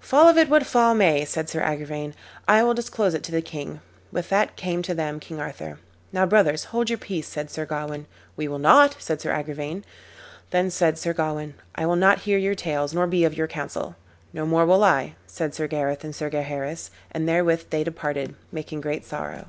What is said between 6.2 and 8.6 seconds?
brothers, hold your peace," said Sir Gawain. "We will